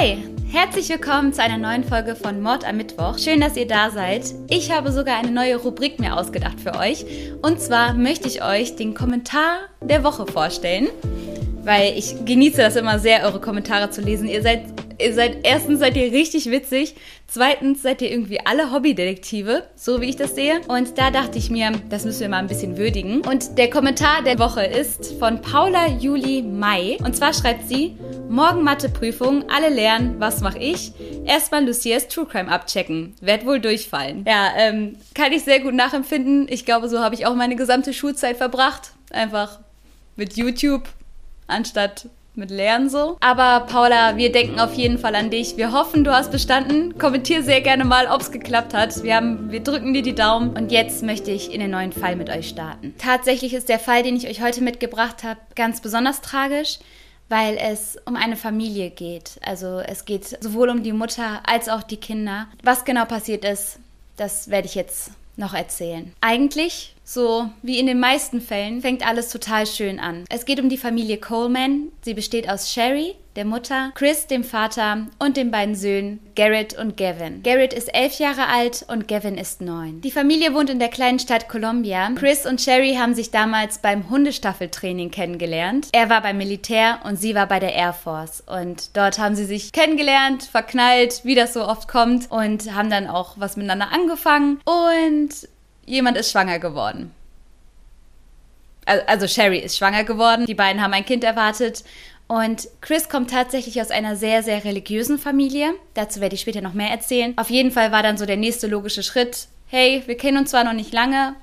[0.00, 0.18] Hi,
[0.50, 3.18] herzlich willkommen zu einer neuen Folge von Mord am Mittwoch.
[3.18, 4.24] Schön, dass ihr da seid.
[4.48, 7.04] Ich habe sogar eine neue Rubrik mir ausgedacht für euch.
[7.42, 10.88] Und zwar möchte ich euch den Kommentar der Woche vorstellen,
[11.62, 14.26] weil ich genieße das immer sehr, eure Kommentare zu lesen.
[14.26, 14.62] Ihr seid
[14.98, 16.94] ihr seid, erstens seid ihr richtig witzig,
[17.26, 20.60] zweitens seid ihr irgendwie alle Hobbydetektive, so wie ich das sehe.
[20.68, 23.20] Und da dachte ich mir, das müssen wir mal ein bisschen würdigen.
[23.22, 26.98] Und der Kommentar der Woche ist von Paula Juli Mai.
[27.04, 27.96] Und zwar schreibt sie,
[28.28, 30.92] morgen Matheprüfung, alle lernen, was mache ich?
[31.24, 33.14] Erstmal Lucias True Crime abchecken.
[33.20, 34.24] Werd wohl durchfallen.
[34.26, 36.46] Ja, ähm, kann ich sehr gut nachempfinden.
[36.48, 38.92] Ich glaube, so habe ich auch meine gesamte Schulzeit verbracht.
[39.10, 39.60] Einfach
[40.16, 40.88] mit YouTube
[41.46, 43.16] anstatt mit Lernen so.
[43.20, 45.56] Aber Paula, wir denken auf jeden Fall an dich.
[45.56, 46.98] Wir hoffen, du hast bestanden.
[46.98, 49.02] Kommentier sehr gerne mal, ob es geklappt hat.
[49.02, 50.50] Wir, haben, wir drücken dir die Daumen.
[50.50, 52.94] Und jetzt möchte ich in den neuen Fall mit euch starten.
[52.98, 56.78] Tatsächlich ist der Fall, den ich euch heute mitgebracht habe, ganz besonders tragisch
[57.28, 59.38] weil es um eine Familie geht.
[59.42, 62.46] Also es geht sowohl um die Mutter als auch die Kinder.
[62.62, 63.78] Was genau passiert ist,
[64.16, 66.12] das werde ich jetzt noch erzählen.
[66.20, 70.24] Eigentlich, so wie in den meisten Fällen, fängt alles total schön an.
[70.30, 71.92] Es geht um die Familie Coleman.
[72.02, 76.96] Sie besteht aus Sherry, der Mutter, Chris, dem Vater und den beiden Söhnen Garrett und
[76.96, 77.42] Gavin.
[77.42, 80.00] Garrett ist elf Jahre alt und Gavin ist neun.
[80.00, 82.10] Die Familie wohnt in der kleinen Stadt Columbia.
[82.14, 85.88] Chris und Sherry haben sich damals beim Hundestaffeltraining kennengelernt.
[85.92, 88.42] Er war beim Militär und sie war bei der Air Force.
[88.46, 93.08] Und dort haben sie sich kennengelernt, verknallt, wie das so oft kommt und haben dann
[93.08, 94.60] auch was miteinander angefangen.
[94.64, 95.48] Und
[95.86, 97.12] jemand ist schwanger geworden
[98.86, 101.84] also Sherry ist schwanger geworden, die beiden haben ein Kind erwartet
[102.26, 105.74] und Chris kommt tatsächlich aus einer sehr, sehr religiösen Familie.
[105.92, 107.34] Dazu werde ich später noch mehr erzählen.
[107.36, 110.64] Auf jeden Fall war dann so der nächste logische Schritt, hey, wir kennen uns zwar
[110.64, 111.34] noch nicht lange,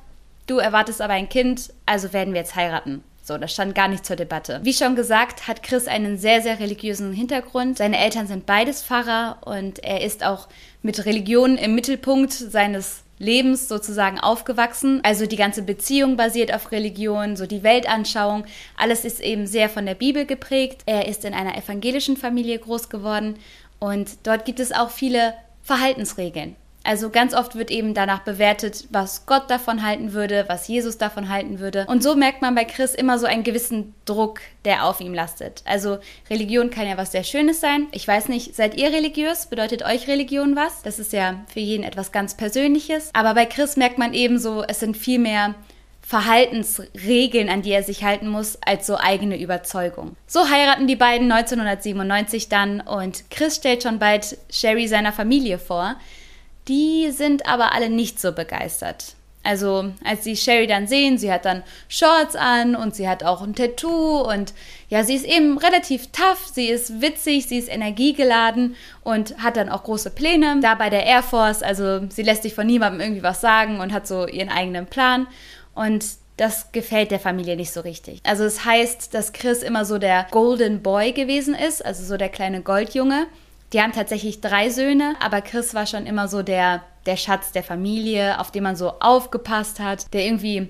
[0.47, 3.03] du erwartest aber ein Kind, also werden wir jetzt heiraten.
[3.23, 4.59] So, das stand gar nicht zur Debatte.
[4.63, 7.77] Wie schon gesagt, hat Chris einen sehr, sehr religiösen Hintergrund.
[7.77, 10.47] Seine Eltern sind beides Pfarrer und er ist auch
[10.81, 14.99] mit Religion im Mittelpunkt seines Lebens sozusagen aufgewachsen.
[15.03, 18.45] Also die ganze Beziehung basiert auf Religion, so die Weltanschauung.
[18.75, 20.81] Alles ist eben sehr von der Bibel geprägt.
[20.87, 23.35] Er ist in einer evangelischen Familie groß geworden
[23.79, 26.55] und dort gibt es auch viele Verhaltensregeln.
[26.83, 31.29] Also ganz oft wird eben danach bewertet, was Gott davon halten würde, was Jesus davon
[31.29, 31.85] halten würde.
[31.87, 35.61] Und so merkt man bei Chris immer so einen gewissen Druck, der auf ihm lastet.
[35.65, 35.99] Also
[36.29, 37.87] Religion kann ja was sehr Schönes sein.
[37.91, 39.47] Ich weiß nicht, seid ihr religiös?
[39.47, 40.81] Bedeutet euch Religion was?
[40.81, 43.11] Das ist ja für jeden etwas ganz Persönliches.
[43.13, 45.55] Aber bei Chris merkt man eben so, es sind viel mehr
[46.01, 50.17] Verhaltensregeln, an die er sich halten muss, als so eigene Überzeugung.
[50.27, 55.95] So heiraten die beiden 1997 dann und Chris stellt schon bald Sherry seiner Familie vor.
[56.67, 59.15] Die sind aber alle nicht so begeistert.
[59.43, 63.41] Also, als sie Sherry dann sehen, sie hat dann Shorts an und sie hat auch
[63.41, 64.53] ein Tattoo und
[64.89, 69.69] ja, sie ist eben relativ tough, sie ist witzig, sie ist energiegeladen und hat dann
[69.69, 71.63] auch große Pläne da bei der Air Force.
[71.63, 75.25] Also, sie lässt sich von niemandem irgendwie was sagen und hat so ihren eigenen Plan
[75.73, 76.05] und
[76.37, 78.19] das gefällt der Familie nicht so richtig.
[78.23, 82.29] Also, es heißt, dass Chris immer so der Golden Boy gewesen ist, also so der
[82.29, 83.25] kleine Goldjunge.
[83.73, 87.63] Die haben tatsächlich drei Söhne, aber Chris war schon immer so der, der Schatz der
[87.63, 90.69] Familie, auf den man so aufgepasst hat, der irgendwie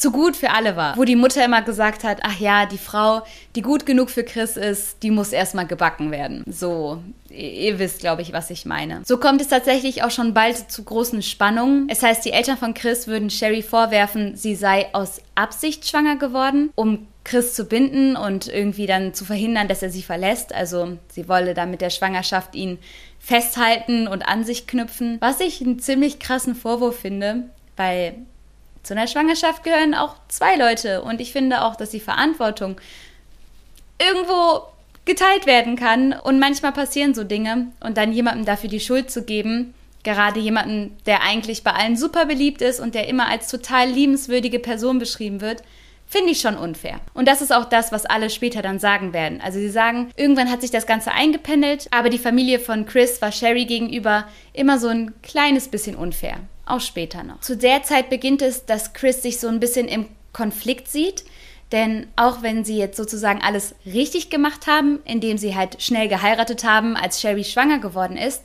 [0.00, 0.96] zu gut für alle war.
[0.96, 3.22] Wo die Mutter immer gesagt hat, ach ja, die Frau,
[3.54, 6.42] die gut genug für Chris ist, die muss erstmal gebacken werden.
[6.46, 9.02] So, ihr wisst, glaube ich, was ich meine.
[9.04, 11.86] So kommt es tatsächlich auch schon bald zu großen Spannungen.
[11.90, 16.70] Es heißt, die Eltern von Chris würden Sherry vorwerfen, sie sei aus Absicht schwanger geworden,
[16.74, 20.52] um Chris zu binden und irgendwie dann zu verhindern, dass er sie verlässt.
[20.52, 22.78] Also sie wolle dann mit der Schwangerschaft ihn
[23.20, 25.18] festhalten und an sich knüpfen.
[25.20, 27.44] Was ich einen ziemlich krassen Vorwurf finde,
[27.76, 28.14] weil
[28.82, 32.80] zu einer Schwangerschaft gehören auch zwei Leute und ich finde auch, dass die Verantwortung
[34.00, 34.64] irgendwo
[35.04, 39.22] geteilt werden kann und manchmal passieren so Dinge und dann jemandem dafür die Schuld zu
[39.22, 43.88] geben, gerade jemanden, der eigentlich bei allen super beliebt ist und der immer als total
[43.88, 45.62] liebenswürdige Person beschrieben wird,
[46.10, 46.98] Finde ich schon unfair.
[47.14, 49.40] Und das ist auch das, was alle später dann sagen werden.
[49.40, 53.30] Also sie sagen, irgendwann hat sich das Ganze eingependelt, aber die Familie von Chris war
[53.30, 56.38] Sherry gegenüber immer so ein kleines bisschen unfair.
[56.66, 57.38] Auch später noch.
[57.42, 61.24] Zu der Zeit beginnt es, dass Chris sich so ein bisschen im Konflikt sieht.
[61.70, 66.64] Denn auch wenn sie jetzt sozusagen alles richtig gemacht haben, indem sie halt schnell geheiratet
[66.64, 68.42] haben, als Sherry schwanger geworden ist,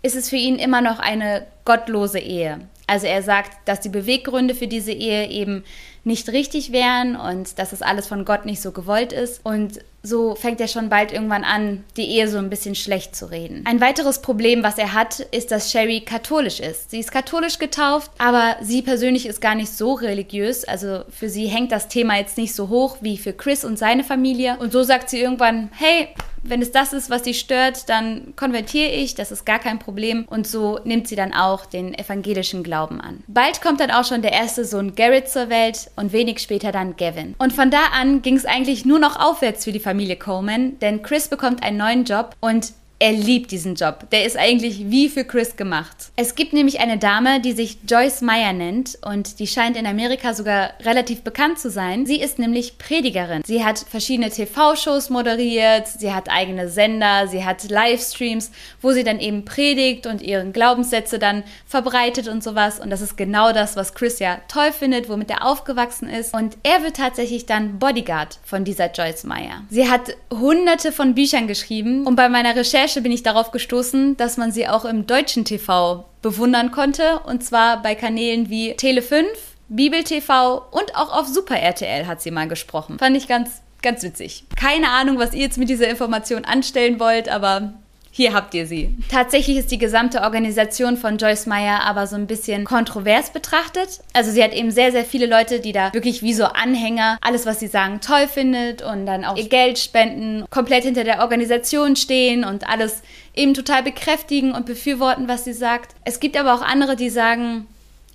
[0.00, 2.60] ist es für ihn immer noch eine gottlose Ehe.
[2.86, 5.64] Also er sagt, dass die Beweggründe für diese Ehe eben
[6.04, 9.40] nicht richtig wären und dass das alles von Gott nicht so gewollt ist.
[9.44, 13.30] Und so fängt er schon bald irgendwann an, die Ehe so ein bisschen schlecht zu
[13.30, 13.64] reden.
[13.66, 16.90] Ein weiteres Problem, was er hat, ist, dass Sherry katholisch ist.
[16.90, 20.64] Sie ist katholisch getauft, aber sie persönlich ist gar nicht so religiös.
[20.64, 24.02] Also für sie hängt das Thema jetzt nicht so hoch wie für Chris und seine
[24.02, 24.56] Familie.
[24.58, 26.08] Und so sagt sie irgendwann, hey,
[26.42, 30.24] wenn es das ist, was sie stört, dann konvertiere ich, das ist gar kein Problem.
[30.28, 33.22] Und so nimmt sie dann auch den evangelischen Glauben an.
[33.26, 36.96] Bald kommt dann auch schon der erste Sohn Garrett zur Welt und wenig später dann
[36.96, 37.34] Gavin.
[37.38, 41.02] Und von da an ging es eigentlich nur noch aufwärts für die Familie Coleman, denn
[41.02, 42.72] Chris bekommt einen neuen Job und
[43.02, 44.08] er liebt diesen Job.
[44.12, 46.12] Der ist eigentlich wie für Chris gemacht.
[46.14, 50.34] Es gibt nämlich eine Dame, die sich Joyce Meyer nennt und die scheint in Amerika
[50.34, 52.06] sogar relativ bekannt zu sein.
[52.06, 53.42] Sie ist nämlich Predigerin.
[53.44, 59.18] Sie hat verschiedene TV-Shows moderiert, sie hat eigene Sender, sie hat Livestreams, wo sie dann
[59.18, 62.78] eben predigt und ihren Glaubenssätze dann verbreitet und sowas.
[62.78, 66.32] Und das ist genau das, was Chris ja toll findet, womit er aufgewachsen ist.
[66.32, 69.62] Und er wird tatsächlich dann Bodyguard von dieser Joyce Meyer.
[69.70, 74.18] Sie hat hunderte von Büchern geschrieben und bei meiner Recherche Recherche bin ich darauf gestoßen,
[74.18, 77.20] dass man sie auch im deutschen TV bewundern konnte.
[77.20, 79.24] Und zwar bei Kanälen wie Tele5,
[79.68, 82.98] Bibel TV und auch auf Super RTL hat sie mal gesprochen.
[82.98, 84.44] Fand ich ganz, ganz witzig.
[84.56, 87.72] Keine Ahnung, was ihr jetzt mit dieser Information anstellen wollt, aber
[88.14, 88.94] hier habt ihr sie.
[89.10, 94.00] Tatsächlich ist die gesamte Organisation von Joyce Meyer aber so ein bisschen kontrovers betrachtet.
[94.12, 97.46] Also sie hat eben sehr, sehr viele Leute, die da wirklich wie so Anhänger alles,
[97.46, 101.96] was sie sagen, toll findet und dann auch ihr Geld spenden, komplett hinter der Organisation
[101.96, 103.00] stehen und alles
[103.34, 105.94] eben total bekräftigen und befürworten, was sie sagt.
[106.04, 107.66] Es gibt aber auch andere, die sagen,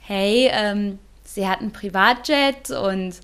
[0.02, 3.16] hey, ähm, sie hat ein Privatjet und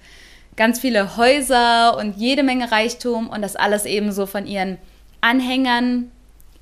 [0.55, 4.79] ganz viele Häuser und jede Menge Reichtum und das alles eben so von ihren
[5.21, 6.09] Anhängern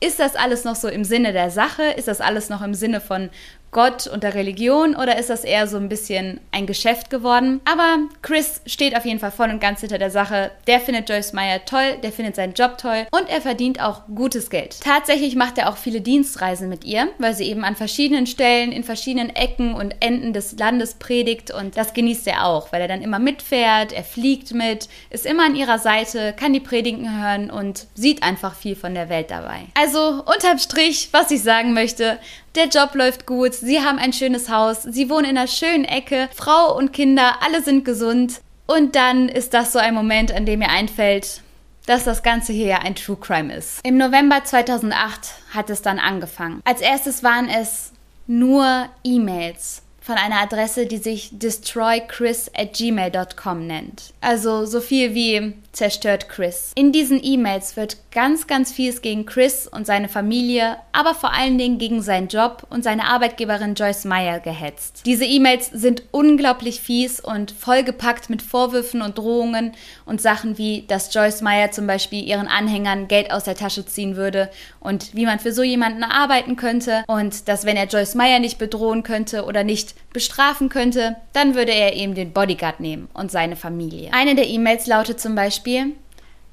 [0.01, 1.83] ist das alles noch so im Sinne der Sache?
[1.83, 3.29] Ist das alles noch im Sinne von
[3.71, 7.61] Gott und der Religion oder ist das eher so ein bisschen ein Geschäft geworden?
[7.63, 10.51] Aber Chris steht auf jeden Fall voll und ganz hinter der Sache.
[10.67, 14.49] Der findet Joyce Meyer toll, der findet seinen Job toll und er verdient auch gutes
[14.49, 14.81] Geld.
[14.81, 18.83] Tatsächlich macht er auch viele Dienstreisen mit ihr, weil sie eben an verschiedenen Stellen, in
[18.83, 23.01] verschiedenen Ecken und Enden des Landes predigt und das genießt er auch, weil er dann
[23.01, 27.87] immer mitfährt, er fliegt mit, ist immer an ihrer Seite, kann die Predigen hören und
[27.95, 29.61] sieht einfach viel von der Welt dabei.
[29.75, 32.19] Also unterm Strich, was ich sagen möchte,
[32.55, 36.29] der Job läuft gut, sie haben ein schönes Haus, sie wohnen in einer schönen Ecke,
[36.33, 38.41] Frau und Kinder, alle sind gesund.
[38.67, 41.41] Und dann ist das so ein Moment, an dem mir einfällt,
[41.85, 43.79] dass das Ganze hier ja ein True Crime ist.
[43.83, 46.61] Im November 2008 hat es dann angefangen.
[46.63, 47.91] Als erstes waren es
[48.27, 54.13] nur E-Mails von einer Adresse, die sich destroychris at gmail.com nennt.
[54.21, 56.71] Also so viel wie zerstört Chris.
[56.75, 61.57] In diesen E-Mails wird ganz, ganz vieles gegen Chris und seine Familie, aber vor allen
[61.57, 65.03] Dingen gegen seinen Job und seine Arbeitgeberin Joyce Meyer gehetzt.
[65.05, 69.73] Diese E-Mails sind unglaublich fies und vollgepackt mit Vorwürfen und Drohungen
[70.05, 74.15] und Sachen wie, dass Joyce Meyer zum Beispiel ihren Anhängern Geld aus der Tasche ziehen
[74.15, 78.39] würde und wie man für so jemanden arbeiten könnte und dass wenn er Joyce Meyer
[78.39, 83.31] nicht bedrohen könnte oder nicht bestrafen könnte, dann würde er eben den Bodyguard nehmen und
[83.31, 84.09] seine Familie.
[84.13, 85.95] Eine der E-Mails lautet zum Beispiel, Beispiel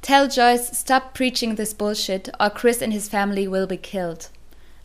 [0.01, 4.31] Tell Joyce, stop preaching this bullshit or Chris and his family will be killed.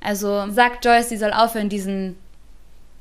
[0.01, 2.17] Also sagt Joyce, sie soll aufhören, diesen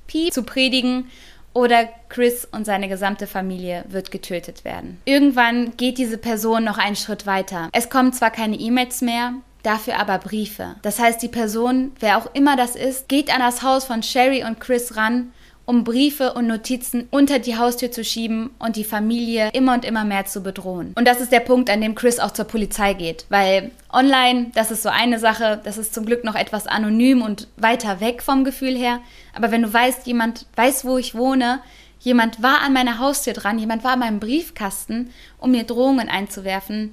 [0.06, 1.10] Piep zu predigen
[1.54, 5.00] oder Chris und seine gesamte Familie wird getötet werden.
[5.06, 7.70] Irgendwann geht diese Person noch einen Schritt weiter.
[7.72, 9.32] Es kommen zwar keine E-Mails mehr,
[9.62, 10.76] dafür aber Briefe.
[10.82, 14.44] Das heißt, die Person, wer auch immer das ist, geht an das Haus von Sherry
[14.44, 15.32] und Chris ran
[15.64, 20.04] um Briefe und Notizen unter die Haustür zu schieben und die Familie immer und immer
[20.04, 20.92] mehr zu bedrohen.
[20.96, 24.70] Und das ist der Punkt, an dem Chris auch zur Polizei geht, weil online, das
[24.70, 28.44] ist so eine Sache, das ist zum Glück noch etwas anonym und weiter weg vom
[28.44, 29.00] Gefühl her,
[29.34, 31.60] aber wenn du weißt, jemand weiß, wo ich wohne,
[32.00, 36.92] jemand war an meiner Haustür dran, jemand war an meinem Briefkasten, um mir Drohungen einzuwerfen,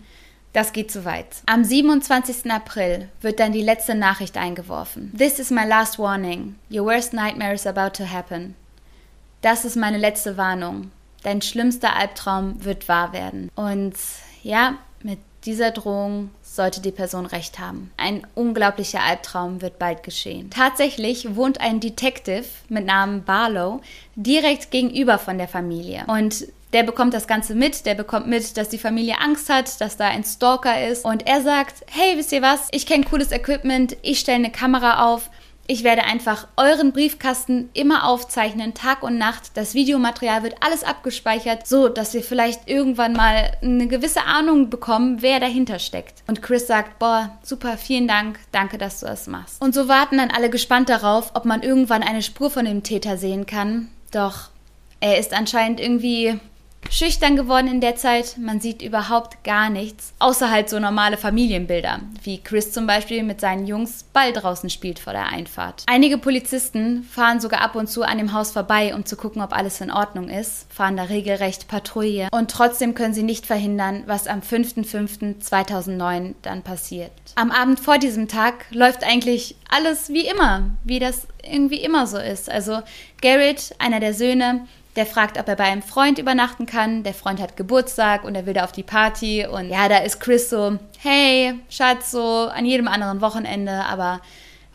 [0.53, 1.27] das geht zu weit.
[1.45, 2.51] Am 27.
[2.51, 5.13] April wird dann die letzte Nachricht eingeworfen.
[5.15, 6.55] This is my last warning.
[6.71, 8.55] Your worst nightmare is about to happen.
[9.41, 10.91] Das ist meine letzte Warnung.
[11.23, 13.49] Dein schlimmster Albtraum wird wahr werden.
[13.55, 13.93] Und
[14.43, 17.91] ja, mit dieser Drohung sollte die Person recht haben.
[17.97, 20.49] Ein unglaublicher Albtraum wird bald geschehen.
[20.49, 23.81] Tatsächlich wohnt ein Detective mit Namen Barlow
[24.15, 26.03] direkt gegenüber von der Familie.
[26.07, 29.97] Und der bekommt das Ganze mit, der bekommt mit, dass die Familie Angst hat, dass
[29.97, 33.97] da ein Stalker ist und er sagt, hey, wisst ihr was, ich kenne cooles Equipment,
[34.03, 35.29] ich stelle eine Kamera auf,
[35.69, 39.51] ich werde einfach euren Briefkasten immer aufzeichnen, Tag und Nacht.
[39.53, 45.21] Das Videomaterial wird alles abgespeichert, so dass wir vielleicht irgendwann mal eine gewisse Ahnung bekommen,
[45.21, 46.23] wer dahinter steckt.
[46.25, 49.61] Und Chris sagt, boah, super, vielen Dank, danke, dass du das machst.
[49.61, 53.17] Und so warten dann alle gespannt darauf, ob man irgendwann eine Spur von dem Täter
[53.17, 53.89] sehen kann.
[54.09, 54.49] Doch
[55.01, 56.39] er ist anscheinend irgendwie
[56.89, 58.37] schüchtern geworden in der Zeit.
[58.37, 63.41] Man sieht überhaupt gar nichts, außer halt so normale Familienbilder, wie Chris zum Beispiel mit
[63.41, 65.83] seinen Jungs Ball draußen spielt vor der Einfahrt.
[65.87, 69.53] Einige Polizisten fahren sogar ab und zu an dem Haus vorbei, um zu gucken, ob
[69.53, 74.27] alles in Ordnung ist, fahren da regelrecht Patrouille und trotzdem können sie nicht verhindern, was
[74.27, 77.11] am 5.5.2009 dann passiert.
[77.35, 82.17] Am Abend vor diesem Tag läuft eigentlich alles wie immer, wie das irgendwie immer so
[82.17, 82.49] ist.
[82.49, 82.81] Also
[83.21, 87.03] Garrett, einer der Söhne, der fragt, ob er bei einem Freund übernachten kann.
[87.03, 89.45] Der Freund hat Geburtstag und er will da auf die Party.
[89.45, 94.21] Und ja, da ist Chris so, hey, Schatz, so an jedem anderen Wochenende, aber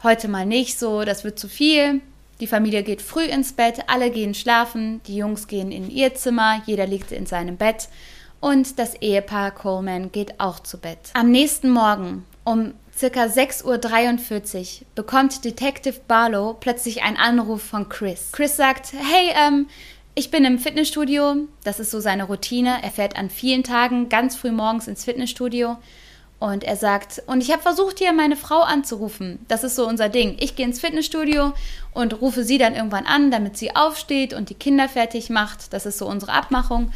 [0.02, 2.00] heute mal nicht so, das wird zu viel.
[2.40, 6.62] Die Familie geht früh ins Bett, alle gehen schlafen, die Jungs gehen in ihr Zimmer,
[6.66, 7.88] jeder liegt in seinem Bett
[8.40, 10.98] und das Ehepaar Coleman geht auch zu Bett.
[11.14, 18.30] Am nächsten Morgen um circa 6.43 Uhr bekommt Detective Barlow plötzlich einen Anruf von Chris.
[18.32, 19.66] Chris sagt, hey, ähm,
[20.14, 22.78] ich bin im Fitnessstudio, das ist so seine Routine.
[22.82, 25.76] Er fährt an vielen Tagen ganz früh morgens ins Fitnessstudio
[26.38, 29.44] und er sagt, und ich habe versucht hier meine Frau anzurufen.
[29.48, 30.36] Das ist so unser Ding.
[30.38, 31.52] Ich gehe ins Fitnessstudio
[31.92, 35.72] und rufe sie dann irgendwann an, damit sie aufsteht und die Kinder fertig macht.
[35.72, 36.92] Das ist so unsere Abmachung.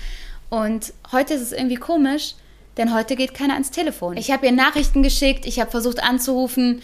[0.50, 2.34] Und heute ist es irgendwie komisch,
[2.76, 4.16] denn heute geht keiner ans Telefon.
[4.16, 6.82] Ich habe ihr Nachrichten geschickt, ich habe versucht anzurufen.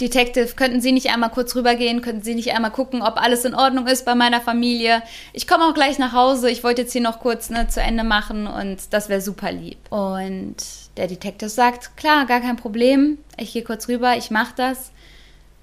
[0.00, 2.02] Detective, könnten Sie nicht einmal kurz rübergehen?
[2.02, 5.02] Könnten Sie nicht einmal gucken, ob alles in Ordnung ist bei meiner Familie?
[5.32, 6.50] Ich komme auch gleich nach Hause.
[6.50, 9.78] Ich wollte jetzt hier noch kurz ne, zu Ende machen und das wäre super lieb.
[9.90, 10.56] Und
[10.96, 13.18] der Detective sagt, klar, gar kein Problem.
[13.36, 14.90] Ich gehe kurz rüber, ich mache das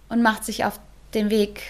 [0.09, 0.79] und macht sich auf
[1.13, 1.61] den Weg,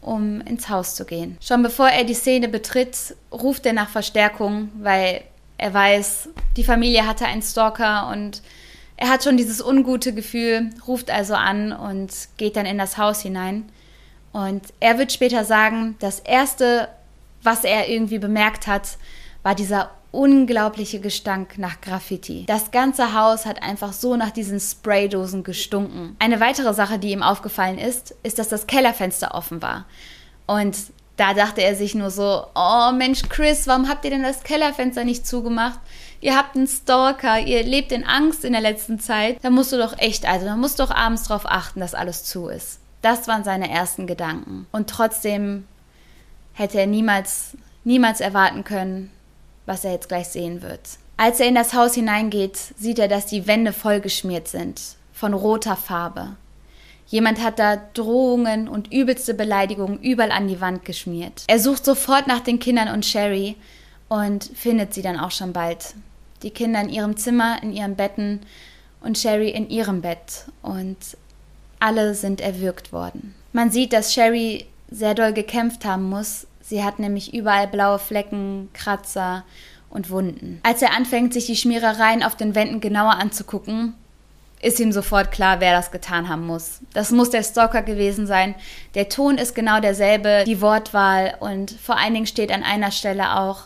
[0.00, 1.38] um ins Haus zu gehen.
[1.40, 5.22] Schon bevor er die Szene betritt, ruft er nach Verstärkung, weil
[5.58, 8.42] er weiß, die Familie hatte einen Stalker und
[8.96, 13.20] er hat schon dieses ungute Gefühl, ruft also an und geht dann in das Haus
[13.20, 13.68] hinein.
[14.32, 16.88] Und er wird später sagen, das Erste,
[17.42, 18.98] was er irgendwie bemerkt hat,
[19.42, 22.44] war dieser unglaubliche Gestank nach Graffiti.
[22.46, 26.16] Das ganze Haus hat einfach so nach diesen Spraydosen gestunken.
[26.18, 29.84] Eine weitere Sache, die ihm aufgefallen ist, ist, dass das Kellerfenster offen war.
[30.46, 30.76] Und
[31.16, 35.04] da dachte er sich nur so, oh Mensch, Chris, warum habt ihr denn das Kellerfenster
[35.04, 35.80] nicht zugemacht?
[36.26, 39.38] Ihr habt einen Stalker, ihr lebt in Angst in der letzten Zeit.
[39.42, 42.24] Da musst du doch echt, also da musst du doch abends drauf achten, dass alles
[42.24, 42.80] zu ist.
[43.00, 44.66] Das waren seine ersten Gedanken.
[44.72, 45.68] Und trotzdem
[46.52, 49.12] hätte er niemals, niemals erwarten können,
[49.66, 50.80] was er jetzt gleich sehen wird.
[51.16, 54.80] Als er in das Haus hineingeht, sieht er, dass die Wände vollgeschmiert sind
[55.12, 56.34] von roter Farbe.
[57.06, 61.44] Jemand hat da Drohungen und übelste Beleidigungen überall an die Wand geschmiert.
[61.46, 63.54] Er sucht sofort nach den Kindern und Sherry
[64.08, 65.94] und findet sie dann auch schon bald.
[66.46, 68.38] Die Kinder in ihrem Zimmer, in ihren Betten
[69.00, 70.44] und Sherry in ihrem Bett.
[70.62, 70.96] Und
[71.80, 73.34] alle sind erwürgt worden.
[73.52, 76.46] Man sieht, dass Sherry sehr doll gekämpft haben muss.
[76.60, 79.42] Sie hat nämlich überall blaue Flecken, Kratzer
[79.90, 80.60] und Wunden.
[80.62, 83.94] Als er anfängt, sich die Schmierereien auf den Wänden genauer anzugucken,
[84.62, 86.78] ist ihm sofort klar, wer das getan haben muss.
[86.92, 88.54] Das muss der Stalker gewesen sein.
[88.94, 93.36] Der Ton ist genau derselbe, die Wortwahl und vor allen Dingen steht an einer Stelle
[93.36, 93.62] auch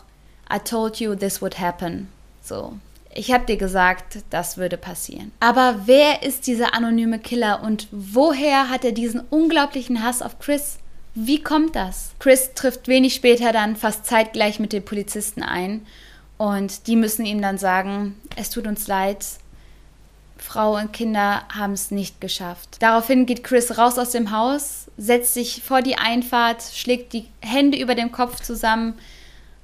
[0.51, 2.09] I told you this would happen.
[2.51, 2.73] So,
[3.13, 5.31] ich habe dir gesagt, das würde passieren.
[5.39, 10.77] Aber wer ist dieser anonyme Killer und woher hat er diesen unglaublichen Hass auf Chris?
[11.15, 12.11] Wie kommt das?
[12.19, 15.87] Chris trifft wenig später dann fast zeitgleich mit den Polizisten ein
[16.37, 19.25] und die müssen ihm dann sagen, es tut uns leid,
[20.35, 22.81] Frau und Kinder haben es nicht geschafft.
[22.81, 27.77] Daraufhin geht Chris raus aus dem Haus, setzt sich vor die Einfahrt, schlägt die Hände
[27.77, 28.95] über dem Kopf zusammen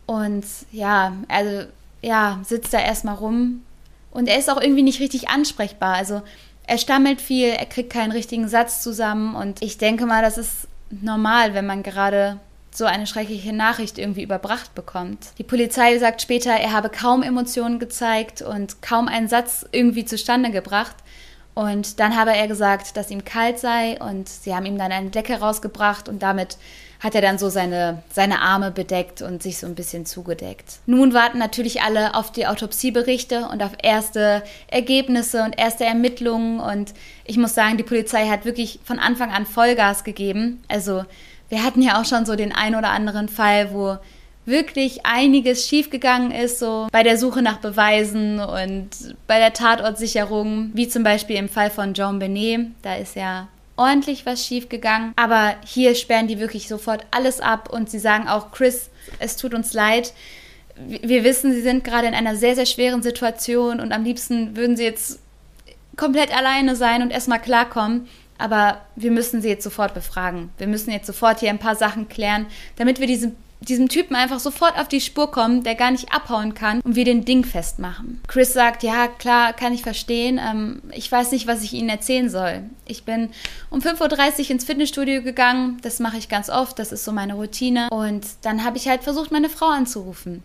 [0.06, 1.68] und ja, also
[2.02, 3.64] ja, sitzt da erstmal rum.
[4.12, 5.96] Und er ist auch irgendwie nicht richtig ansprechbar.
[5.96, 6.22] Also
[6.66, 10.68] er stammelt viel, er kriegt keinen richtigen Satz zusammen und ich denke mal, das ist
[10.90, 12.40] normal, wenn man gerade
[12.72, 15.30] so eine schreckliche Nachricht irgendwie überbracht bekommt.
[15.38, 20.52] Die Polizei sagt später, er habe kaum Emotionen gezeigt und kaum einen Satz irgendwie zustande
[20.52, 20.96] gebracht.
[21.56, 25.10] Und dann habe er gesagt, dass ihm kalt sei und sie haben ihm dann eine
[25.10, 26.58] Decke rausgebracht und damit
[27.00, 30.80] hat er dann so seine, seine Arme bedeckt und sich so ein bisschen zugedeckt.
[30.86, 36.94] Nun warten natürlich alle auf die Autopsieberichte und auf erste Ergebnisse und erste Ermittlungen und
[37.26, 40.64] ich muss sagen, die Polizei hat wirklich von Anfang an Vollgas gegeben.
[40.68, 41.06] Also
[41.50, 43.98] wir hatten ja auch schon so den ein oder anderen Fall, wo
[44.46, 48.90] wirklich einiges schiefgegangen ist, so bei der Suche nach Beweisen und
[49.28, 52.68] bei der Tatortsicherung, wie zum Beispiel im Fall von John Benet.
[52.82, 55.14] Da ist ja ordentlich was schiefgegangen.
[55.16, 59.54] Aber hier sperren die wirklich sofort alles ab und sie sagen auch, Chris, es tut
[59.54, 60.14] uns leid.
[60.76, 64.76] Wir wissen, sie sind gerade in einer sehr, sehr schweren Situation und am liebsten würden
[64.76, 65.20] sie jetzt
[65.96, 68.08] komplett alleine sein und erstmal klarkommen.
[68.38, 70.52] Aber wir müssen sie jetzt sofort befragen.
[70.60, 74.40] Wir müssen jetzt sofort hier ein paar Sachen klären, damit wir diese diesem Typen einfach
[74.40, 78.22] sofort auf die Spur kommen, der gar nicht abhauen kann und wir den Ding festmachen.
[78.28, 80.40] Chris sagt, ja, klar, kann ich verstehen.
[80.40, 82.64] Ähm, ich weiß nicht, was ich Ihnen erzählen soll.
[82.86, 83.30] Ich bin
[83.70, 85.78] um 5.30 Uhr ins Fitnessstudio gegangen.
[85.82, 86.80] Das mache ich ganz oft.
[86.80, 87.90] Das ist so meine Routine.
[87.90, 90.44] Und dann habe ich halt versucht, meine Frau anzurufen.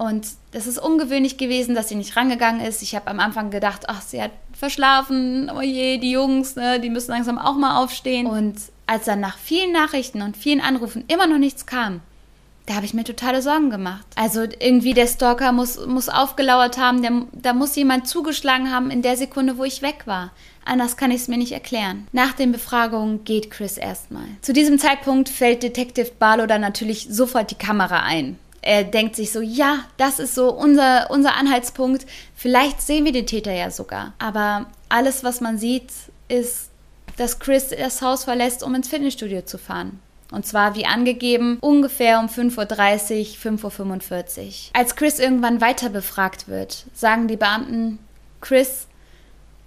[0.00, 2.80] Und das ist ungewöhnlich gewesen, dass sie nicht rangegangen ist.
[2.80, 5.50] Ich habe am Anfang gedacht, ach, sie hat verschlafen.
[5.54, 8.26] Oh je, die Jungs, ne, die müssen langsam auch mal aufstehen.
[8.26, 12.00] Und als dann nach vielen Nachrichten und vielen Anrufen immer noch nichts kam,
[12.70, 14.06] da habe ich mir totale Sorgen gemacht.
[14.14, 19.02] Also irgendwie der Stalker muss, muss aufgelauert haben, der, da muss jemand zugeschlagen haben in
[19.02, 20.30] der Sekunde, wo ich weg war.
[20.64, 22.06] Anders kann ich es mir nicht erklären.
[22.12, 24.22] Nach den Befragungen geht Chris erstmal.
[24.40, 28.38] Zu diesem Zeitpunkt fällt Detective Barlow dann natürlich sofort die Kamera ein.
[28.62, 32.06] Er denkt sich so, ja, das ist so unser, unser Anhaltspunkt.
[32.36, 34.12] Vielleicht sehen wir den Täter ja sogar.
[34.20, 35.90] Aber alles, was man sieht,
[36.28, 36.70] ist,
[37.16, 39.98] dass Chris das Haus verlässt, um ins Fitnessstudio zu fahren.
[40.30, 44.52] Und zwar wie angegeben ungefähr um 5.30 Uhr, 5.45 Uhr.
[44.72, 47.98] Als Chris irgendwann weiter befragt wird, sagen die Beamten,
[48.40, 48.86] Chris,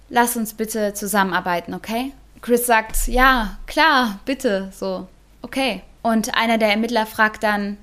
[0.08, 2.12] lass uns bitte zusammenarbeiten, okay?
[2.40, 5.06] Chris sagt, ja, klar, bitte, so,
[5.42, 5.82] okay.
[6.02, 7.78] Und einer der Ermittler fragt dann,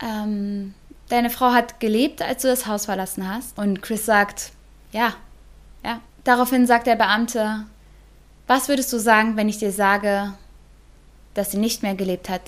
[0.00, 0.74] ähm,
[1.08, 3.58] deine Frau hat gelebt, als du das Haus verlassen hast?
[3.58, 4.52] Und Chris sagt,
[4.92, 5.14] ja,
[5.84, 6.00] ja.
[6.24, 7.66] Daraufhin sagt der Beamte,
[8.46, 10.34] was würdest du sagen, wenn ich dir sage,
[11.36, 12.42] dass sie nicht mehr gelebt hat,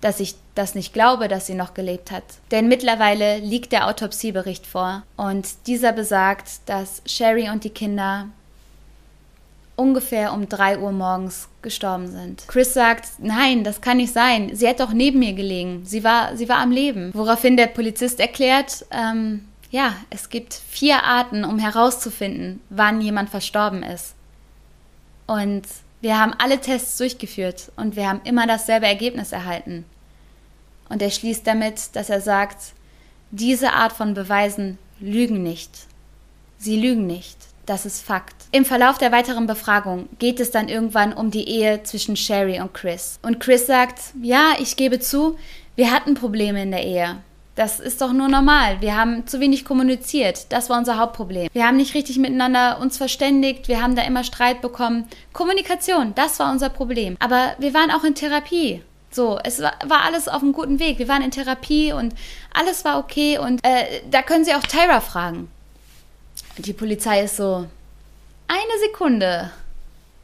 [0.00, 2.24] dass ich das nicht glaube, dass sie noch gelebt hat.
[2.50, 8.28] Denn mittlerweile liegt der Autopsiebericht vor und dieser besagt, dass Sherry und die Kinder
[9.78, 12.44] ungefähr um 3 Uhr morgens gestorben sind.
[12.48, 14.54] Chris sagt, nein, das kann nicht sein.
[14.54, 15.82] Sie hat doch neben mir gelegen.
[15.84, 17.12] Sie war, sie war am Leben.
[17.14, 23.84] Woraufhin der Polizist erklärt, ähm, ja, es gibt vier Arten, um herauszufinden, wann jemand verstorben
[23.84, 24.14] ist.
[25.26, 25.62] Und
[26.00, 29.84] wir haben alle Tests durchgeführt und wir haben immer dasselbe Ergebnis erhalten.
[30.88, 32.72] Und er schließt damit, dass er sagt,
[33.30, 35.70] diese Art von Beweisen lügen nicht.
[36.58, 37.36] Sie lügen nicht.
[37.66, 38.34] Das ist Fakt.
[38.50, 42.72] Im Verlauf der weiteren Befragung geht es dann irgendwann um die Ehe zwischen Sherry und
[42.72, 43.18] Chris.
[43.22, 45.36] Und Chris sagt, ja, ich gebe zu,
[45.76, 47.18] wir hatten Probleme in der Ehe.
[47.58, 48.80] Das ist doch nur normal.
[48.82, 50.52] Wir haben zu wenig kommuniziert.
[50.52, 51.48] Das war unser Hauptproblem.
[51.52, 53.66] Wir haben nicht richtig miteinander uns verständigt.
[53.66, 55.08] Wir haben da immer Streit bekommen.
[55.32, 57.16] Kommunikation, das war unser Problem.
[57.18, 58.84] Aber wir waren auch in Therapie.
[59.10, 61.00] So, es war, alles auf einem guten Weg.
[61.00, 62.14] Wir waren in Therapie und
[62.54, 63.38] alles war okay.
[63.38, 65.50] Und äh, da können Sie auch Tyra fragen.
[66.58, 67.66] Die Polizei ist so,
[68.46, 69.50] eine Sekunde.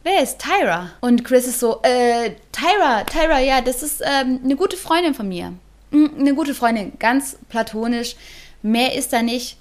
[0.05, 0.90] Wer ist Tyra?
[1.01, 5.27] Und Chris ist so, äh, Tyra, Tyra, ja, das ist ähm, eine gute Freundin von
[5.27, 5.53] mir.
[5.95, 8.17] Hm, eine gute Freundin, ganz platonisch.
[8.63, 9.57] Mehr ist da nicht.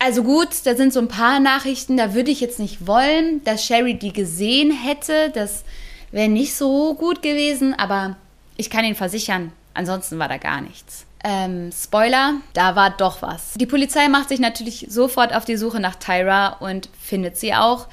[0.00, 3.64] Also gut, da sind so ein paar Nachrichten, da würde ich jetzt nicht wollen, dass
[3.64, 5.30] Sherry die gesehen hätte.
[5.32, 5.62] Das
[6.10, 8.16] wäre nicht so gut gewesen, aber
[8.56, 11.06] ich kann Ihnen versichern, ansonsten war da gar nichts.
[11.22, 13.52] Ähm, Spoiler, da war doch was.
[13.54, 17.86] Die Polizei macht sich natürlich sofort auf die Suche nach Tyra und findet sie auch.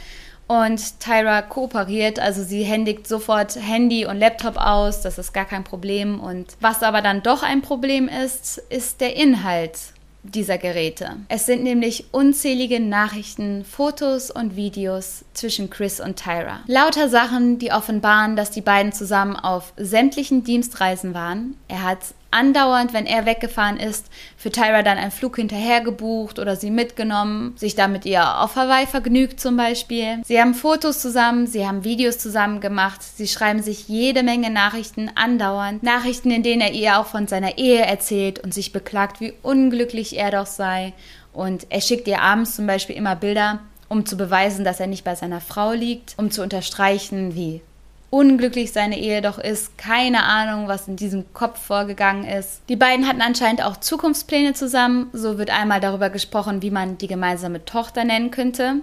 [0.49, 5.63] Und Tyra kooperiert, also sie händigt sofort Handy und Laptop aus, das ist gar kein
[5.63, 6.19] Problem.
[6.19, 9.77] Und was aber dann doch ein Problem ist, ist der Inhalt
[10.23, 11.17] dieser Geräte.
[11.27, 16.62] Es sind nämlich unzählige Nachrichten, Fotos und Videos zwischen Chris und Tyra.
[16.65, 21.57] Lauter Sachen, die offenbaren, dass die beiden zusammen auf sämtlichen Dienstreisen waren.
[21.67, 21.99] Er hat
[22.32, 27.54] andauernd, wenn er weggefahren ist, für Tyra dann einen Flug hinterher gebucht oder sie mitgenommen,
[27.58, 30.22] sich dann mit ihr auf Hawaii vergnügt zum Beispiel.
[30.24, 35.12] Sie haben Fotos zusammen, sie haben Videos zusammen gemacht, sie schreiben sich jede Menge Nachrichten
[35.15, 35.84] andauernd.
[35.84, 40.18] Nachrichten, in denen er ihr auch von seiner Ehe erzählt und sich beklagt, wie unglücklich
[40.18, 40.94] er doch sei.
[41.34, 45.04] Und er schickt ihr abends zum Beispiel immer Bilder, um zu beweisen, dass er nicht
[45.04, 47.62] bei seiner Frau liegt, um zu unterstreichen, wie
[48.10, 49.78] unglücklich seine Ehe doch ist.
[49.78, 52.62] Keine Ahnung, was in diesem Kopf vorgegangen ist.
[52.69, 55.10] Die beiden hatten anscheinend auch Zukunftspläne zusammen.
[55.13, 58.76] So wird einmal darüber gesprochen, wie man die gemeinsame Tochter nennen könnte.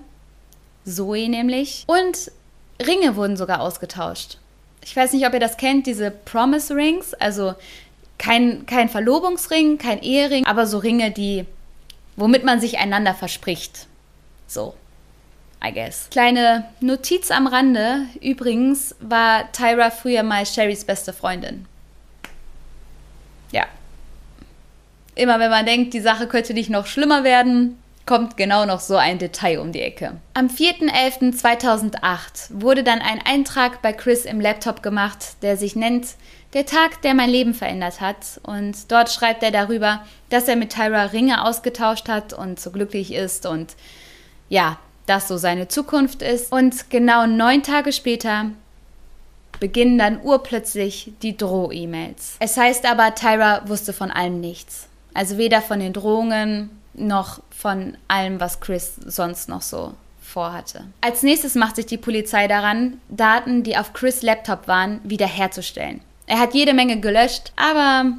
[0.85, 1.85] Zoe nämlich.
[1.87, 2.31] Und
[2.85, 4.39] Ringe wurden sogar ausgetauscht.
[4.85, 7.13] Ich weiß nicht, ob ihr das kennt, diese Promise Rings.
[7.15, 7.55] Also
[8.19, 11.45] kein, kein Verlobungsring, kein Ehering, aber so Ringe, die,
[12.17, 13.87] womit man sich einander verspricht.
[14.47, 14.75] So.
[15.65, 16.09] I guess.
[16.11, 18.07] Kleine Notiz am Rande.
[18.21, 21.67] Übrigens war Tyra früher mal Sherrys beste Freundin.
[23.53, 23.65] Ja.
[25.15, 28.97] Immer wenn man denkt, die Sache könnte nicht noch schlimmer werden, kommt genau noch so
[28.97, 30.13] ein Detail um die Ecke.
[30.35, 36.07] Am 4.11.2008 wurde dann ein Eintrag bei Chris im Laptop gemacht, der sich nennt
[36.53, 38.41] Der Tag, der mein Leben verändert hat.
[38.45, 43.13] Und dort schreibt er darüber, dass er mit Tyra Ringe ausgetauscht hat und so glücklich
[43.13, 43.75] ist und
[44.49, 46.53] ja, das so seine Zukunft ist.
[46.53, 48.51] Und genau neun Tage später
[49.61, 52.37] beginnen dann urplötzlich die Droh-E-Mails.
[52.41, 54.89] Es heißt aber, Tyra wusste von allem nichts.
[55.15, 60.85] Also weder von den Drohungen noch von allem, was Chris sonst noch so vorhatte.
[61.01, 66.01] Als nächstes macht sich die Polizei daran, Daten, die auf Chris Laptop waren, wiederherzustellen.
[66.27, 68.13] Er hat jede Menge gelöscht, aber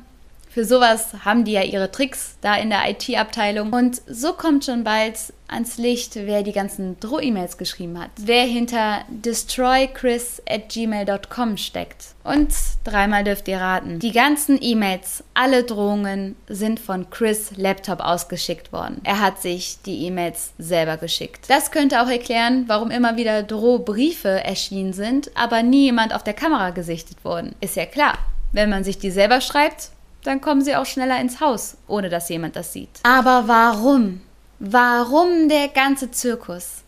[0.58, 3.72] für sowas haben die ja ihre Tricks da in der IT-Abteilung.
[3.74, 8.10] Und so kommt schon bald ans Licht, wer die ganzen Droh-E-Mails geschrieben hat.
[8.18, 12.16] Wer hinter destroychris at gmail.com steckt.
[12.24, 12.50] Und
[12.84, 14.00] dreimal dürft ihr raten.
[14.00, 19.00] Die ganzen E-Mails, alle Drohungen sind von Chris Laptop ausgeschickt worden.
[19.04, 21.46] Er hat sich die E-Mails selber geschickt.
[21.50, 26.34] Das könnte auch erklären, warum immer wieder Drohbriefe erschienen sind, aber nie jemand auf der
[26.34, 27.54] Kamera gesichtet wurden.
[27.62, 28.18] Ist ja klar.
[28.54, 29.92] Wenn man sich die selber schreibt,
[30.28, 32.90] dann kommen sie auch schneller ins Haus, ohne dass jemand das sieht.
[33.04, 34.22] Aber warum?
[34.60, 36.84] Warum der ganze Zirkus?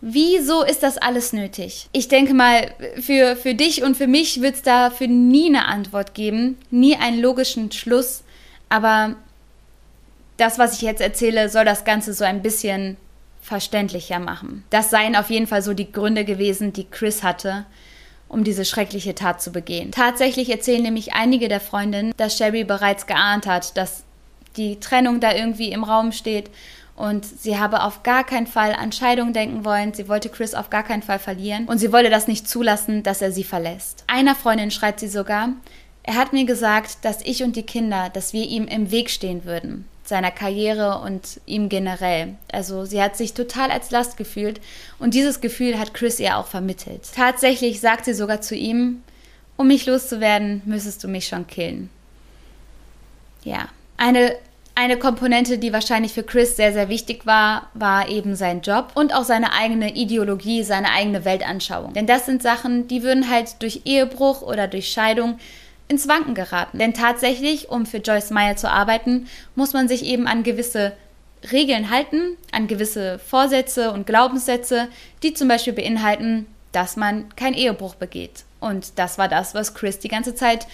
[0.00, 1.88] Wieso ist das alles nötig?
[1.92, 6.14] Ich denke mal, für, für dich und für mich wird es dafür nie eine Antwort
[6.14, 8.24] geben, nie einen logischen Schluss.
[8.70, 9.16] Aber
[10.38, 12.96] das, was ich jetzt erzähle, soll das Ganze so ein bisschen
[13.42, 14.64] verständlicher machen.
[14.70, 17.66] Das seien auf jeden Fall so die Gründe gewesen, die Chris hatte,
[18.30, 19.90] um diese schreckliche Tat zu begehen.
[19.90, 24.04] Tatsächlich erzählen nämlich einige der Freundinnen, dass Sherry bereits geahnt hat, dass
[24.56, 26.50] die Trennung da irgendwie im Raum steht
[26.96, 29.94] und sie habe auf gar keinen Fall an Scheidung denken wollen.
[29.94, 33.20] Sie wollte Chris auf gar keinen Fall verlieren und sie wolle das nicht zulassen, dass
[33.20, 34.04] er sie verlässt.
[34.06, 35.50] Einer Freundin schreibt sie sogar,
[36.02, 39.44] er hat mir gesagt, dass ich und die Kinder, dass wir ihm im Weg stehen
[39.44, 42.34] würden seiner Karriere und ihm generell.
[42.52, 44.60] Also sie hat sich total als Last gefühlt
[44.98, 47.08] und dieses Gefühl hat Chris ihr auch vermittelt.
[47.14, 49.02] Tatsächlich sagt sie sogar zu ihm,
[49.56, 51.88] um mich loszuwerden, müsstest du mich schon killen.
[53.42, 54.36] Ja, eine
[54.80, 59.14] eine Komponente, die wahrscheinlich für Chris sehr, sehr wichtig war, war eben sein Job und
[59.14, 61.92] auch seine eigene Ideologie, seine eigene Weltanschauung.
[61.92, 65.38] Denn das sind Sachen, die würden halt durch Ehebruch oder durch Scheidung
[65.90, 66.78] ins Wanken geraten.
[66.78, 69.26] Denn tatsächlich, um für Joyce Meyer zu arbeiten,
[69.56, 70.92] muss man sich eben an gewisse
[71.50, 74.88] Regeln halten, an gewisse Vorsätze und Glaubenssätze,
[75.22, 78.44] die zum Beispiel beinhalten, dass man keinen Ehebruch begeht.
[78.60, 80.66] Und das war das, was Chris die ganze Zeit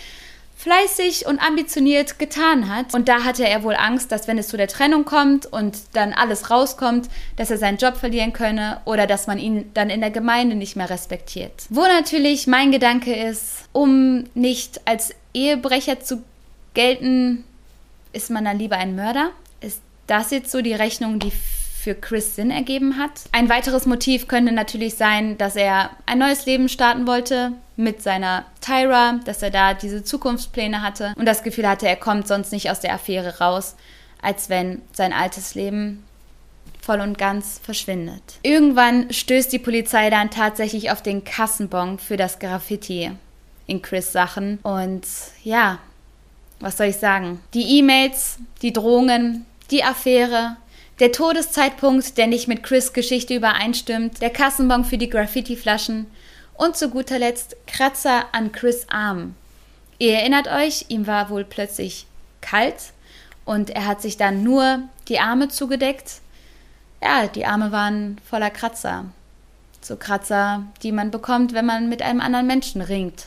[0.56, 2.94] fleißig und ambitioniert getan hat.
[2.94, 6.12] Und da hatte er wohl Angst, dass wenn es zu der Trennung kommt und dann
[6.12, 10.10] alles rauskommt, dass er seinen Job verlieren könne oder dass man ihn dann in der
[10.10, 11.52] Gemeinde nicht mehr respektiert.
[11.68, 16.22] Wo natürlich mein Gedanke ist, um nicht als Ehebrecher zu
[16.74, 17.44] gelten,
[18.12, 19.30] ist man dann lieber ein Mörder?
[19.60, 21.32] Ist das jetzt so die Rechnung, die
[21.86, 23.12] für Chris Sinn ergeben hat.
[23.30, 28.44] Ein weiteres Motiv könnte natürlich sein, dass er ein neues Leben starten wollte mit seiner
[28.60, 32.70] Tyra, dass er da diese Zukunftspläne hatte und das Gefühl hatte, er kommt sonst nicht
[32.70, 33.76] aus der Affäre raus,
[34.22, 36.04] als wenn sein altes Leben
[36.80, 38.22] voll und ganz verschwindet.
[38.42, 43.10] Irgendwann stößt die Polizei dann tatsächlich auf den Kassenbon für das Graffiti
[43.66, 45.04] in Chris Sachen und
[45.42, 45.78] ja,
[46.60, 47.40] was soll ich sagen?
[47.52, 50.56] Die E-Mails, die Drohungen, die Affäre,
[51.00, 56.06] der Todeszeitpunkt, der nicht mit Chris Geschichte übereinstimmt, der Kassenbon für die Graffiti-Flaschen
[56.56, 59.34] und zu guter Letzt Kratzer an Chris Arm.
[59.98, 62.06] Ihr erinnert euch, ihm war wohl plötzlich
[62.40, 62.92] kalt
[63.44, 66.20] und er hat sich dann nur die Arme zugedeckt.
[67.02, 69.06] Ja, die Arme waren voller Kratzer.
[69.80, 73.26] So Kratzer, die man bekommt, wenn man mit einem anderen Menschen ringt.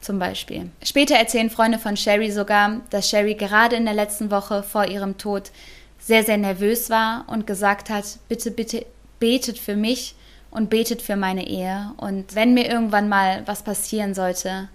[0.00, 0.70] Zum Beispiel.
[0.82, 5.16] Später erzählen Freunde von Sherry sogar, dass Sherry gerade in der letzten Woche vor ihrem
[5.16, 5.50] Tod
[5.98, 8.84] sehr, sehr nervös war und gesagt hat, bitte, bitte
[9.18, 10.14] betet für mich
[10.54, 11.92] und betet für meine Ehe.
[11.98, 14.68] Und wenn mir irgendwann mal was passieren sollte,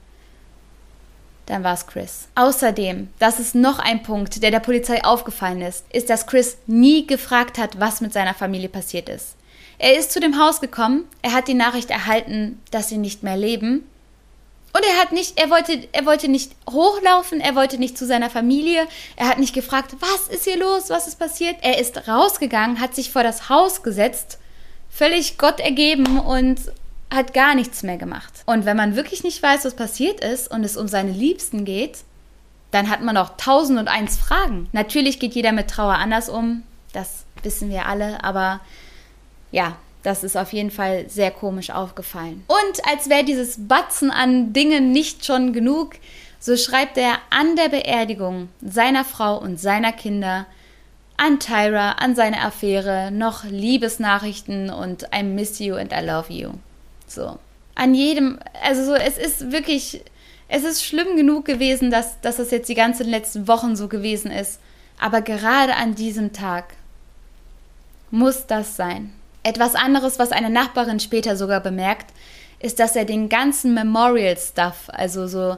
[1.47, 2.27] dann war es Chris.
[2.35, 7.07] Außerdem, das ist noch ein Punkt, der der Polizei aufgefallen ist, ist, dass Chris nie
[7.07, 9.35] gefragt hat, was mit seiner Familie passiert ist.
[9.79, 13.37] Er ist zu dem Haus gekommen, er hat die Nachricht erhalten, dass sie nicht mehr
[13.37, 13.85] leben
[14.71, 18.29] und er hat nicht, er wollte, er wollte nicht hochlaufen, er wollte nicht zu seiner
[18.29, 21.55] Familie, er hat nicht gefragt, was ist hier los, was ist passiert.
[21.61, 24.37] Er ist rausgegangen, hat sich vor das Haus gesetzt,
[24.99, 26.59] völlig Gott ergeben und
[27.09, 28.33] hat gar nichts mehr gemacht.
[28.45, 31.99] Und wenn man wirklich nicht weiß, was passiert ist und es um seine Liebsten geht,
[32.71, 34.67] dann hat man auch tausend und eins Fragen.
[34.73, 38.59] Natürlich geht jeder mit Trauer anders um, das wissen wir alle, aber
[39.51, 42.43] ja, das ist auf jeden Fall sehr komisch aufgefallen.
[42.47, 45.95] Und als wäre dieses Batzen an Dingen nicht schon genug,
[46.41, 50.45] so schreibt er an der Beerdigung seiner Frau und seiner Kinder
[51.19, 56.51] an Tyra, an seine Affäre, noch Liebesnachrichten und I miss you and I love you.
[57.08, 57.38] So.
[57.75, 60.01] An jedem, also so, es ist wirklich,
[60.47, 64.32] es ist schlimm genug gewesen, dass, dass das jetzt die ganzen letzten Wochen so gewesen
[64.32, 64.62] ist.
[64.97, 66.73] Aber gerade an diesem Tag
[68.12, 69.13] muss das sein.
[69.43, 72.13] Etwas anderes, was eine Nachbarin später sogar bemerkt,
[72.60, 75.58] ist, dass er den ganzen Memorial-Stuff, also so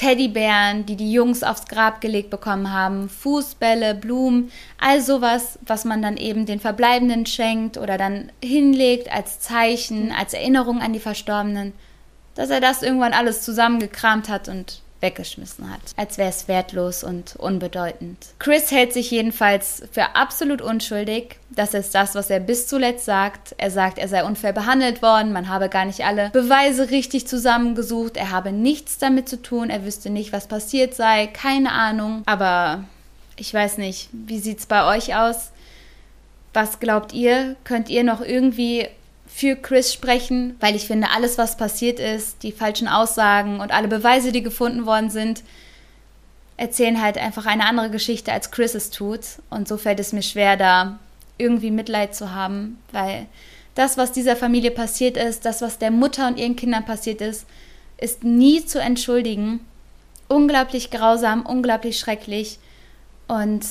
[0.00, 6.00] Teddybären, die die Jungs aufs Grab gelegt bekommen haben, Fußbälle, Blumen, all sowas, was man
[6.00, 11.74] dann eben den Verbleibenden schenkt oder dann hinlegt als Zeichen, als Erinnerung an die Verstorbenen,
[12.34, 17.36] dass er das irgendwann alles zusammengekramt hat und weggeschmissen hat, als wäre es wertlos und
[17.36, 18.18] unbedeutend.
[18.38, 21.36] Chris hält sich jedenfalls für absolut unschuldig.
[21.50, 23.54] Das ist das, was er bis zuletzt sagt.
[23.58, 28.16] Er sagt, er sei unfair behandelt worden, man habe gar nicht alle Beweise richtig zusammengesucht,
[28.16, 32.22] er habe nichts damit zu tun, er wüsste nicht, was passiert sei, keine Ahnung.
[32.26, 32.84] Aber
[33.36, 35.50] ich weiß nicht, wie sieht es bei euch aus?
[36.52, 37.56] Was glaubt ihr?
[37.64, 38.88] Könnt ihr noch irgendwie
[39.40, 43.88] für Chris sprechen, weil ich finde, alles, was passiert ist, die falschen Aussagen und alle
[43.88, 45.42] Beweise, die gefunden worden sind,
[46.58, 49.20] erzählen halt einfach eine andere Geschichte, als Chris es tut.
[49.48, 50.98] Und so fällt es mir schwer, da
[51.38, 53.24] irgendwie Mitleid zu haben, weil
[53.74, 57.46] das, was dieser Familie passiert ist, das, was der Mutter und ihren Kindern passiert ist,
[57.96, 59.60] ist nie zu entschuldigen.
[60.28, 62.58] Unglaublich grausam, unglaublich schrecklich.
[63.26, 63.64] Und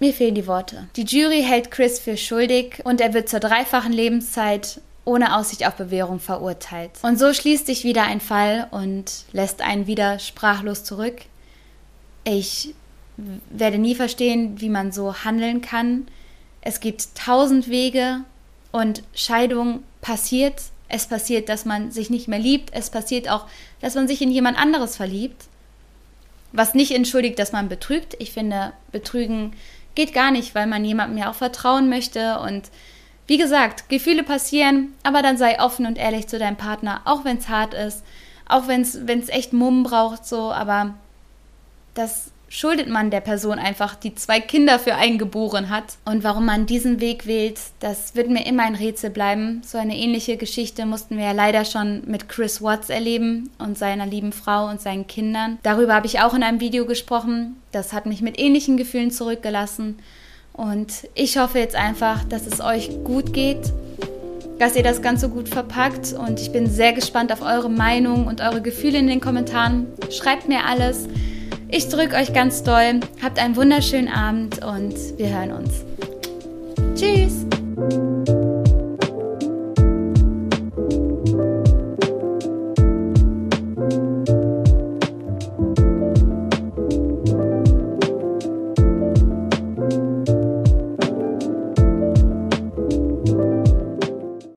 [0.00, 0.88] mir fehlen die Worte.
[0.96, 5.74] Die Jury hält Chris für schuldig und er wird zur dreifachen Lebenszeit ohne Aussicht auf
[5.74, 6.92] Bewährung verurteilt.
[7.02, 11.22] Und so schließt sich wieder ein Fall und lässt einen wieder sprachlos zurück.
[12.24, 12.74] Ich
[13.50, 16.06] werde nie verstehen, wie man so handeln kann.
[16.60, 18.20] Es gibt tausend Wege
[18.72, 20.62] und Scheidung passiert.
[20.88, 22.72] Es passiert, dass man sich nicht mehr liebt.
[22.72, 23.46] Es passiert auch,
[23.80, 25.44] dass man sich in jemand anderes verliebt.
[26.52, 28.16] Was nicht entschuldigt, dass man betrügt.
[28.18, 29.52] Ich finde, Betrügen
[29.94, 32.38] geht gar nicht, weil man jemandem ja auch vertrauen möchte.
[32.40, 32.70] Und
[33.26, 37.38] wie gesagt, Gefühle passieren, aber dann sei offen und ehrlich zu deinem Partner, auch wenn
[37.38, 38.04] es hart ist,
[38.48, 40.94] auch wenn es echt Mumm braucht, so, aber
[41.94, 45.96] das schuldet man der Person einfach, die zwei Kinder für einen geboren hat.
[46.04, 49.62] Und warum man diesen Weg wählt, das wird mir immer ein Rätsel bleiben.
[49.64, 54.04] So eine ähnliche Geschichte mussten wir ja leider schon mit Chris Watts erleben und seiner
[54.04, 55.58] lieben Frau und seinen Kindern.
[55.62, 57.56] Darüber habe ich auch in einem Video gesprochen.
[57.70, 60.00] Das hat mich mit ähnlichen Gefühlen zurückgelassen.
[60.52, 63.72] Und ich hoffe jetzt einfach, dass es euch gut geht,
[64.58, 68.40] dass ihr das Ganze gut verpackt und ich bin sehr gespannt auf eure Meinung und
[68.40, 69.86] eure Gefühle in den Kommentaren.
[70.10, 71.08] Schreibt mir alles.
[71.72, 73.00] Ich drücke euch ganz doll.
[73.22, 75.84] Habt einen wunderschönen Abend und wir hören uns.
[76.96, 77.46] Tschüss!